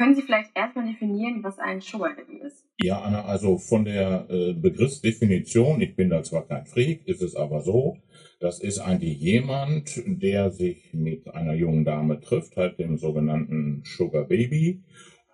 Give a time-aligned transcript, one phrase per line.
[0.00, 2.64] Können Sie vielleicht erstmal definieren, was ein Sugar Daddy ist?
[2.80, 7.36] Ja, Anna, also von der äh, Begriffsdefinition, ich bin da zwar kein Freak, ist es
[7.36, 7.98] aber so,
[8.38, 14.24] das ist eigentlich jemand, der sich mit einer jungen Dame trifft, halt dem sogenannten Sugar
[14.24, 14.80] Baby,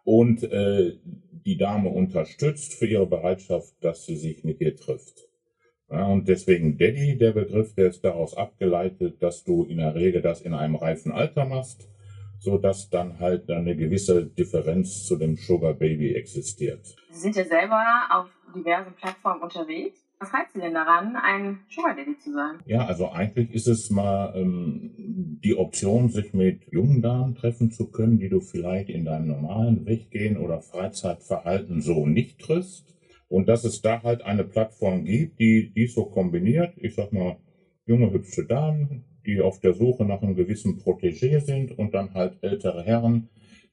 [0.02, 0.94] und äh,
[1.30, 5.28] die Dame unterstützt für ihre Bereitschaft, dass sie sich mit ihr trifft.
[5.88, 10.22] Ja, und deswegen Daddy, der Begriff, der ist daraus abgeleitet, dass du in der Regel
[10.22, 11.88] das in einem reifen Alter machst
[12.38, 16.96] so dass dann halt eine gewisse Differenz zu dem Sugar Baby existiert.
[17.10, 20.06] Sie sind ja selber auf diversen Plattformen unterwegs.
[20.18, 22.58] Was reizt Sie denn daran, ein Sugar Daddy zu sein?
[22.64, 27.91] Ja, also eigentlich ist es mal ähm, die Option, sich mit jungen Damen treffen zu
[27.91, 32.94] können, die du vielleicht in deinem normalen Weggehen oder Freizeitverhalten so nicht triffst.
[33.28, 36.72] Und dass es da halt eine Plattform gibt, die dies so kombiniert.
[36.77, 37.36] Ich sag mal,
[37.84, 42.38] junge, hübsche Damen, die auf der Suche nach einem gewissen Protégé sind und dann halt
[42.42, 43.28] ältere Herren,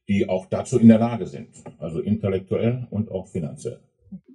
[0.08, 3.80] die auch dazu in der Lage sind, also intellektuell und auch finanziell.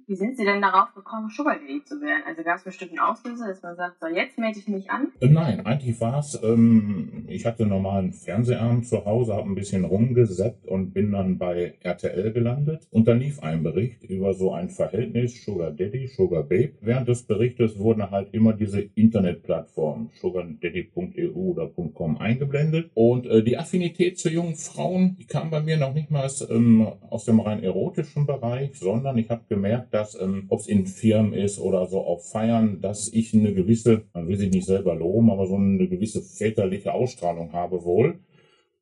[0.09, 2.23] Wie sind Sie denn darauf gekommen, Sugar Daddy zu werden?
[2.25, 5.09] Also gab es bestimmt einen Auslöser, dass man sagt, so jetzt melde ich mich an?
[5.21, 9.53] Äh, nein, eigentlich war es, ähm, ich hatte einen normalen Fernsehabend zu Hause, habe ein
[9.53, 12.87] bisschen rumgesäppt und bin dann bei RTL gelandet.
[12.89, 16.71] Und dann lief ein Bericht über so ein Verhältnis Sugar Daddy, Sugar Babe.
[16.81, 22.89] Während des Berichtes wurden halt immer diese Internetplattformen sugardaddy.eu oder .com eingeblendet.
[22.95, 26.87] Und äh, die Affinität zu jungen Frauen, die kam bei mir noch nicht mal ähm,
[27.11, 31.33] aus dem rein erotischen Bereich, sondern ich habe gemerkt, dass, ähm, ob es in Firmen
[31.33, 35.29] ist oder so auf Feiern, dass ich eine gewisse, man will sich nicht selber loben,
[35.29, 38.19] aber so eine gewisse väterliche Ausstrahlung habe wohl.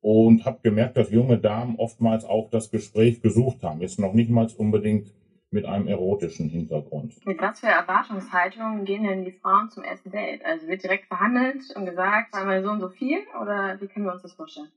[0.00, 3.82] Und habe gemerkt, dass junge Damen oftmals auch das Gespräch gesucht haben.
[3.82, 5.12] Ist noch nicht mal unbedingt
[5.50, 7.14] mit einem erotischen Hintergrund.
[7.26, 10.44] Mit was für Erwartungshaltungen gehen denn die Frauen zum ersten Date?
[10.44, 14.12] Also wird direkt verhandelt und gesagt, einmal so und so viel oder wie können wir
[14.12, 14.68] uns das vorstellen?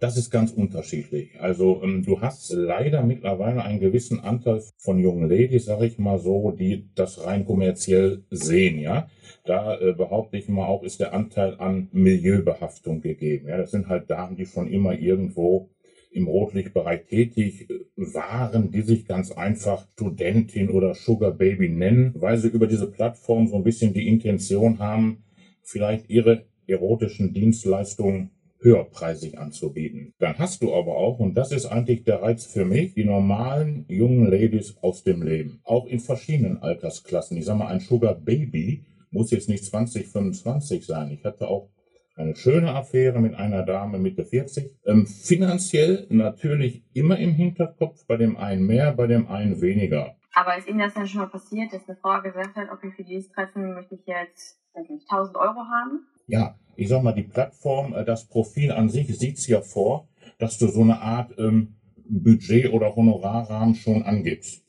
[0.00, 1.38] Das ist ganz unterschiedlich.
[1.40, 6.18] Also ähm, du hast leider mittlerweile einen gewissen Anteil von jungen Ladies, sag ich mal
[6.18, 9.08] so, die das rein kommerziell sehen, ja.
[9.44, 13.48] Da äh, behaupte ich mal auch, ist der Anteil an Milieubehaftung gegeben.
[13.48, 15.68] Ja, das sind halt Damen, die schon immer irgendwo
[16.12, 22.38] im Rotlichtbereich tätig äh, waren, die sich ganz einfach Studentin oder Sugar Baby nennen, weil
[22.38, 25.24] sie über diese Plattform so ein bisschen die Intention haben,
[25.62, 30.14] vielleicht ihre erotischen Dienstleistungen höherpreisig anzubieten.
[30.18, 33.86] Dann hast du aber auch, und das ist eigentlich der Reiz für mich, die normalen
[33.88, 35.60] jungen Ladies aus dem Leben.
[35.64, 37.36] Auch in verschiedenen Altersklassen.
[37.36, 41.10] Ich sag mal, ein Sugar Baby muss jetzt nicht 20, 25 sein.
[41.10, 41.70] Ich hatte auch
[42.16, 44.70] eine schöne Affäre mit einer Dame Mitte 40.
[44.84, 50.16] Ähm, finanziell natürlich immer im Hinterkopf, bei dem einen mehr, bei dem einen weniger.
[50.34, 53.04] Aber ist Ihnen das dann schon mal passiert, dass eine Frau gesagt hat, okay, für
[53.04, 56.06] dieses Treffen möchte ich jetzt nicht, 1000 Euro haben?
[56.26, 60.08] Ja, ich sag mal, die Plattform, äh, das Profil an sich sieht's ja vor,
[60.38, 61.76] dass du so eine Art ähm,
[62.08, 64.64] Budget- oder Honorarrahmen schon angibst.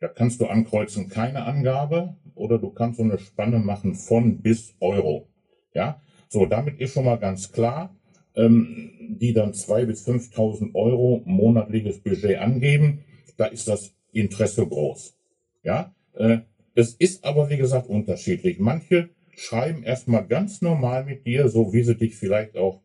[0.00, 4.74] Da kannst du ankreuzen, keine Angabe, oder du kannst so eine Spanne machen von bis
[4.80, 5.28] Euro.
[5.74, 7.94] Ja, so, damit ist schon mal ganz klar,
[8.34, 13.04] ähm, die dann 2.000 bis 5.000 Euro monatliches Budget angeben,
[13.36, 15.16] da ist das Interesse groß.
[15.62, 16.38] Ja, äh,
[16.74, 18.58] es ist aber, wie gesagt, unterschiedlich.
[18.58, 22.82] Manche schreiben erstmal ganz normal mit dir, so wie sie dich vielleicht auch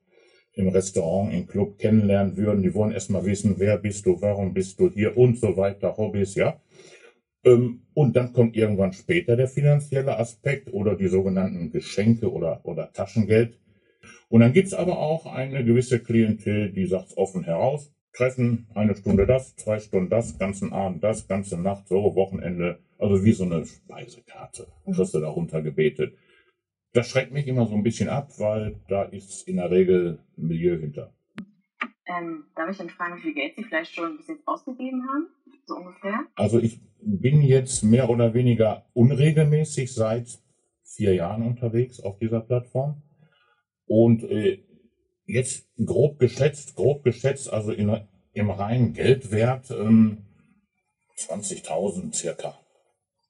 [0.54, 2.64] im Restaurant, im Club kennenlernen würden.
[2.64, 6.36] Die wollen erstmal wissen, wer bist du, warum bist du hier und so weiter, Hobbys,
[6.36, 6.60] ja.
[7.44, 12.92] Ähm, und dann kommt irgendwann später der finanzielle Aspekt oder die sogenannten Geschenke oder, oder
[12.92, 13.60] Taschengeld.
[14.30, 18.96] Und dann gibt es aber auch eine gewisse Klientel, die sagt offen heraus, treffen, eine
[18.96, 23.46] Stunde das, zwei Stunden das, ganzen Abend das, ganze Nacht so, Wochenende, also wie so
[23.46, 26.16] eine Speisekarte, kriegst du da runtergebetet.
[26.94, 30.80] Das schreckt mich immer so ein bisschen ab, weil da ist in der Regel Milieu
[30.80, 31.14] hinter.
[32.08, 35.28] Ähm, darf ich dann fragen, wie viel Geld Sie vielleicht schon bis jetzt ausgegeben haben?
[35.66, 36.26] So ungefähr?
[36.36, 40.40] Also ich bin jetzt mehr oder weniger unregelmäßig seit
[40.84, 43.04] vier Jahren unterwegs auf dieser Plattform.
[43.86, 44.64] Und äh,
[45.26, 50.26] jetzt grob geschätzt, grob geschätzt, also in, im reinen Geldwert ähm,
[51.18, 52.60] 20.000 circa.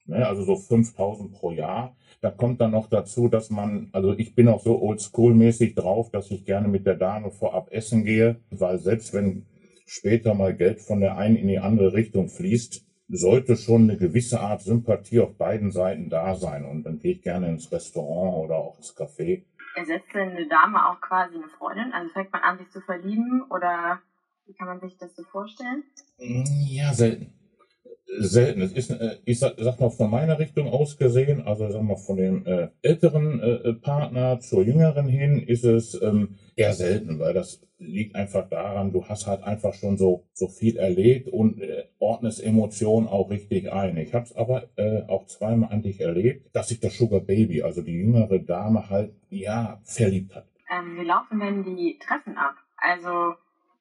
[0.08, 1.94] Ne, also so 5.000 pro Jahr.
[2.22, 6.30] Da kommt dann noch dazu, dass man, also ich bin auch so oldschool-mäßig drauf, dass
[6.30, 9.44] ich gerne mit der Dame vorab essen gehe, weil selbst wenn
[9.84, 14.40] später mal Geld von der einen in die andere Richtung fließt, sollte schon eine gewisse
[14.40, 16.64] Art Sympathie auf beiden Seiten da sein.
[16.64, 19.44] Und dann gehe ich gerne ins Restaurant oder auch ins Café.
[19.76, 21.92] Ersetzt denn eine Dame auch quasi eine Freundin?
[21.92, 24.00] Also fängt man an, sich zu verlieben oder
[24.46, 25.84] wie kann man sich das so vorstellen?
[26.16, 27.34] Ja, selten.
[28.18, 28.62] Selten.
[28.62, 31.96] Es ist, äh, ich sag, sag mal, von meiner Richtung aus gesehen, also sag mal,
[31.96, 37.34] von dem äh, älteren äh, Partner zur jüngeren hin, ist es ähm, eher selten, weil
[37.34, 41.84] das liegt einfach daran, du hast halt einfach schon so, so viel erlebt und äh,
[41.98, 43.96] ordnest Emotionen auch richtig ein.
[43.98, 47.62] Ich habe es aber äh, auch zweimal an dich erlebt, dass sich das Sugar Baby,
[47.62, 50.46] also die jüngere Dame halt, ja, verliebt hat.
[50.70, 52.56] Ähm, wie laufen denn die Treffen ab?
[52.76, 53.34] Also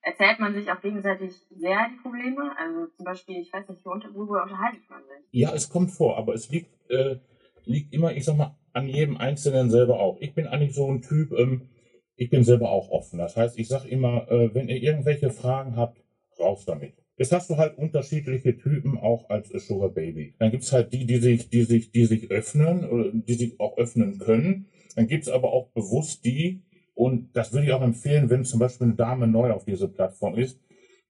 [0.07, 2.51] erzählt man sich auch gegenseitig sehr die Probleme?
[2.57, 5.27] Also zum Beispiel, ich weiß nicht, worüber unterhaltet man sich?
[5.31, 7.17] Ja, es kommt vor, aber es liegt, äh,
[7.65, 10.17] liegt immer, ich sag mal, an jedem Einzelnen selber auch.
[10.21, 11.69] Ich bin eigentlich so ein Typ, ähm,
[12.15, 13.19] ich bin selber auch offen.
[13.19, 15.97] Das heißt, ich sage immer, äh, wenn ihr irgendwelche Fragen habt,
[16.39, 16.93] raus damit.
[17.17, 20.35] Jetzt hast du halt unterschiedliche Typen auch als Sugar Baby.
[20.37, 24.19] Dann gibt's halt die, die sich, die sich, die sich öffnen, die sich auch öffnen
[24.19, 24.67] können.
[24.95, 26.61] Dann gibt's aber auch bewusst die,
[26.97, 30.33] und das würde ich auch empfehlen, wenn zum Beispiel eine Dame neu auf dieser Plattform
[30.33, 30.59] ist,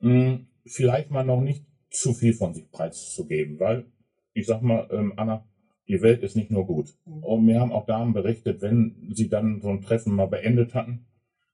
[0.01, 3.85] mh, vielleicht mal noch nicht zu viel von sich preiszugeben, weil
[4.33, 5.45] ich sag mal, ähm, Anna,
[5.87, 6.89] die Welt ist nicht nur gut.
[7.05, 7.23] Mhm.
[7.23, 11.07] Und mir haben auch Damen berichtet, wenn sie dann so ein Treffen mal beendet hatten,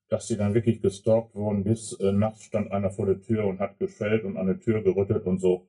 [0.09, 3.59] dass sie dann wirklich gestalkt wurden, bis äh, nachts stand einer vor der Tür und
[3.59, 5.67] hat geschellt und an der Tür gerüttelt und so.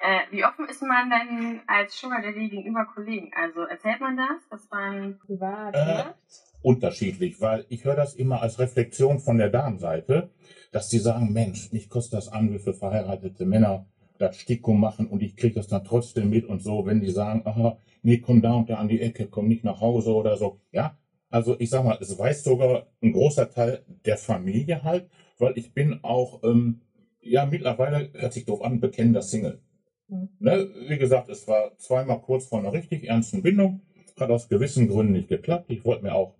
[0.00, 3.30] Äh, wie offen ist man denn als Sugar Daddy gegenüber Kollegen?
[3.34, 6.14] Also erzählt man das, was man privat äh, macht?
[6.62, 10.30] Unterschiedlich, weil ich höre das immer als Reflexion von der Damenseite,
[10.70, 13.86] dass die sagen, Mensch, mich kostet das an, wie für verheiratete Männer
[14.18, 17.42] das Stickum machen und ich kriege das dann trotzdem mit und so, wenn die sagen,
[17.44, 20.60] aha, nee, komm da und da an die Ecke, komm nicht nach Hause oder so.
[20.70, 20.96] Ja,
[21.30, 25.74] also ich sag mal, es weiß sogar ein großer Teil der Familie halt, weil ich
[25.74, 26.82] bin auch, ähm,
[27.20, 29.60] ja, mittlerweile, hört sich doof an, bekennender Single.
[30.08, 30.28] Mhm.
[30.38, 33.80] Ne, wie gesagt, es war zweimal kurz vor einer richtig ernsten Bindung,
[34.18, 35.70] hat aus gewissen Gründen nicht geklappt.
[35.70, 36.34] Ich wollte mir auch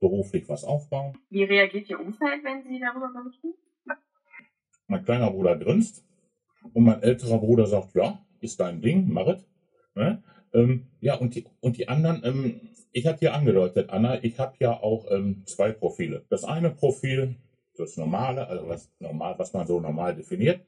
[0.00, 1.16] beruflich was aufbauen.
[1.30, 3.54] Wie reagiert Ihr Umfeld, wenn Sie darüber berichten?
[4.86, 6.04] Mein kleiner Bruder grinst
[6.72, 9.44] und mein älterer Bruder sagt, ja, ist dein Ding, Marit.
[9.94, 10.22] Ne?
[10.54, 12.60] Ähm, ja, und die, und die anderen, ähm,
[12.92, 16.24] ich hatte ja angedeutet, Anna, ich habe ja auch ähm, zwei Profile.
[16.30, 17.36] Das eine Profil,
[17.76, 20.64] das normale, also was normal, was man so normal definiert,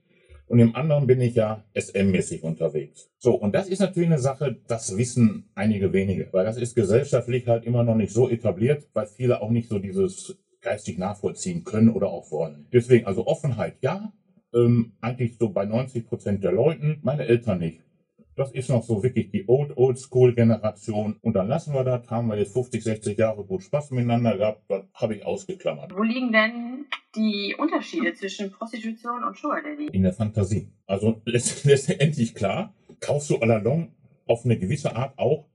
[0.50, 3.08] und im anderen bin ich ja SM-mäßig unterwegs.
[3.19, 7.47] So, und das ist natürlich eine Sache, das wissen einige wenige, weil das ist gesellschaftlich
[7.47, 11.88] halt immer noch nicht so etabliert, weil viele auch nicht so dieses geistig nachvollziehen können
[11.88, 12.67] oder auch wollen.
[12.73, 14.12] Deswegen, also Offenheit ja,
[14.52, 17.85] ähm, eigentlich so bei 90 Prozent der Leuten, meine Eltern nicht.
[18.40, 21.19] Das ist noch so wirklich die Old, Old School Generation.
[21.20, 24.62] Und dann lassen wir das, haben wir jetzt 50, 60 Jahre gut Spaß miteinander gehabt,
[24.66, 25.94] das habe ich ausgeklammert.
[25.94, 29.88] Wo liegen denn die Unterschiede zwischen Prostitution und Sugar Daddy?
[29.92, 30.72] In der Fantasie.
[30.87, 33.92] Also letztendlich klar, kaufst du allalong
[34.26, 35.46] auf eine gewisse Art auch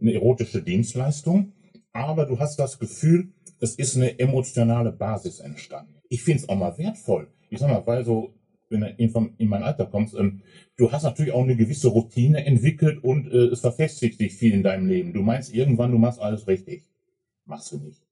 [0.00, 1.52] eine erotische Dienstleistung,
[1.92, 5.94] aber du hast das Gefühl, es ist eine emotionale Basis entstanden.
[6.08, 7.28] Ich finde es auch mal wertvoll.
[7.50, 8.34] Ich sag mal, weil so
[8.72, 10.42] wenn du in mein Alter kommst, ähm,
[10.76, 14.62] du hast natürlich auch eine gewisse Routine entwickelt und äh, es verfestigt sich viel in
[14.62, 15.12] deinem Leben.
[15.12, 16.88] Du meinst irgendwann, du machst alles richtig.
[17.44, 18.02] Machst du nicht.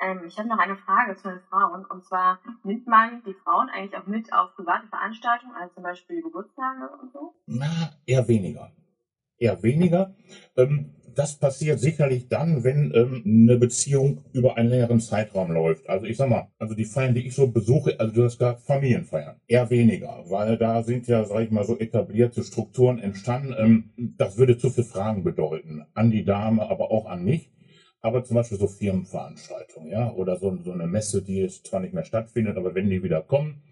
[0.00, 1.84] Ähm, ich habe noch eine Frage zu den Frauen.
[1.84, 6.22] Und zwar, nimmt man die Frauen eigentlich auch mit auf private Veranstaltungen, also zum Beispiel
[6.22, 7.34] Geburtstage und so?
[7.46, 8.72] Na, eher weniger.
[9.38, 10.14] Eher weniger.
[10.56, 15.88] Ähm, das passiert sicherlich dann, wenn ähm, eine Beziehung über einen längeren Zeitraum läuft.
[15.88, 18.60] Also ich sag mal, also die Feiern, die ich so besuche, also du hast gerade
[18.60, 23.52] Familienfeiern, eher weniger, weil da sind ja, sag ich mal, so etablierte Strukturen entstanden.
[23.58, 27.50] Ähm, das würde zu viel Fragen bedeuten, an die Dame, aber auch an mich.
[28.00, 31.94] Aber zum Beispiel so Firmenveranstaltungen, ja, oder so, so eine Messe, die jetzt zwar nicht
[31.94, 33.62] mehr stattfindet, aber wenn die wieder kommen,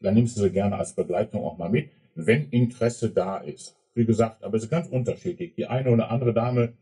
[0.00, 3.76] dann nimmst du sie gerne als Begleitung auch mal mit, wenn Interesse da ist.
[3.94, 5.54] Wie gesagt, aber es ist ganz unterschiedlich.
[5.56, 6.74] Die eine oder andere Dame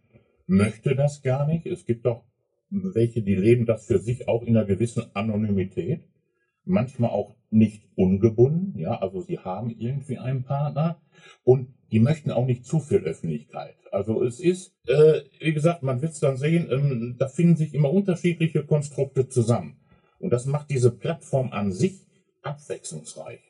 [0.50, 1.64] möchte das gar nicht.
[1.66, 2.24] Es gibt doch
[2.70, 6.04] welche, die leben das für sich auch in einer gewissen Anonymität.
[6.64, 11.00] Manchmal auch nicht ungebunden, ja, also sie haben irgendwie einen Partner
[11.42, 13.76] und die möchten auch nicht zu viel Öffentlichkeit.
[13.90, 17.74] Also es ist, äh, wie gesagt, man wird es dann sehen, ähm, da finden sich
[17.74, 19.80] immer unterschiedliche Konstrukte zusammen.
[20.18, 22.06] Und das macht diese Plattform an sich
[22.42, 23.40] abwechslungsreich.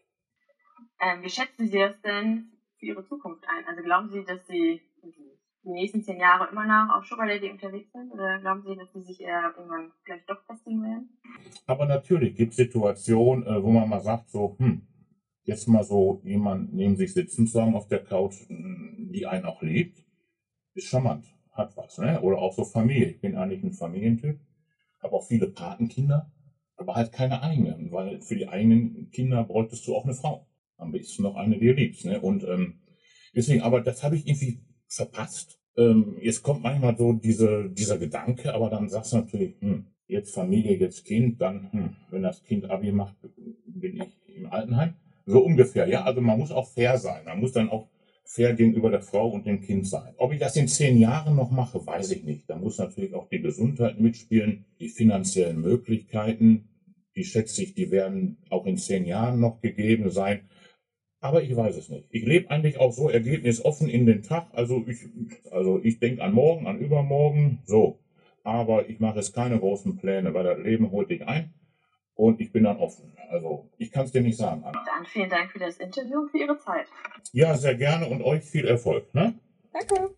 [1.03, 3.65] Ähm, wie schätzen Sie das denn für Ihre Zukunft ein?
[3.67, 4.81] Also glauben Sie, dass Sie
[5.65, 8.13] die nächsten zehn Jahre immer noch auf Sugar Lady unterwegs sind?
[8.13, 11.19] Oder glauben Sie, dass Sie sich eher irgendwann gleich doch festigen werden?
[11.67, 14.83] Aber natürlich gibt es Situationen, äh, wo man mal sagt, so, hm,
[15.45, 19.45] jetzt mal so jemand neben sich sitzen zu haben auf der Couch, hm, die einen
[19.45, 20.05] auch liebt,
[20.75, 21.99] ist charmant, hat was.
[21.99, 22.21] Ne?
[22.23, 23.09] Oder auch so Familie.
[23.09, 24.41] Ich bin eigentlich ein Familientyp,
[25.03, 26.33] habe auch viele Patenkinder,
[26.77, 30.47] aber halt keine eigenen, weil für die eigenen Kinder bräuchtest du auch eine Frau.
[30.77, 32.07] Am besten noch eine, die du liebst.
[32.07, 32.21] Ne?
[32.21, 32.81] Und ähm,
[33.35, 35.59] deswegen, aber das habe ich irgendwie verpasst.
[35.77, 40.35] Ähm, jetzt kommt manchmal so diese, dieser Gedanke, aber dann sagst du natürlich, hm, jetzt
[40.35, 43.15] Familie, jetzt Kind, dann, hm, wenn das Kind Abi macht,
[43.67, 44.95] bin ich im Altenheim.
[45.27, 46.05] So ungefähr, ja.
[46.05, 47.25] Also man muss auch fair sein.
[47.25, 47.89] Man muss dann auch
[48.25, 50.15] fair gegenüber der Frau und dem Kind sein.
[50.17, 52.49] Ob ich das in zehn Jahren noch mache, weiß ich nicht.
[52.49, 56.69] Da muss natürlich auch die Gesundheit mitspielen, die finanziellen Möglichkeiten.
[57.17, 60.49] Die schätze ich, die werden auch in zehn Jahren noch gegeben sein.
[61.21, 62.07] Aber ich weiß es nicht.
[62.11, 64.49] Ich lebe eigentlich auch so ergebnisoffen in den Tag.
[64.53, 65.07] Also ich,
[65.51, 67.99] also ich denke an morgen, an übermorgen, so.
[68.43, 71.53] Aber ich mache jetzt keine großen Pläne, weil das Leben holt dich ein
[72.15, 73.13] und ich bin dann offen.
[73.29, 74.63] Also ich kann es dir nicht sagen.
[74.65, 74.83] Anna.
[74.85, 76.87] Dann vielen Dank für das Interview und für Ihre Zeit.
[77.33, 79.15] Ja, sehr gerne und euch viel Erfolg.
[79.15, 79.35] Ne?
[79.73, 80.15] Danke.